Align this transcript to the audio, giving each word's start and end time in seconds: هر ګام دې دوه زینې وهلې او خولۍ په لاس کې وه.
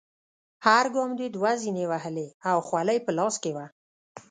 هر 0.65 0.85
ګام 0.95 1.11
دې 1.19 1.27
دوه 1.35 1.51
زینې 1.61 1.85
وهلې 1.91 2.27
او 2.49 2.57
خولۍ 2.67 2.97
په 3.05 3.11
لاس 3.17 3.35
کې 3.43 3.51
وه. 3.55 3.65